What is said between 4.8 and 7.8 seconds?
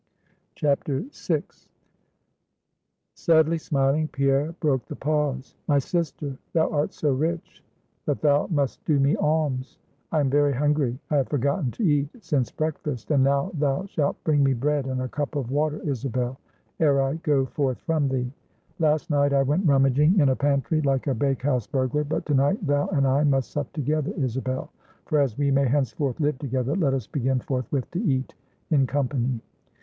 the pause. "My sister, thou art so rich,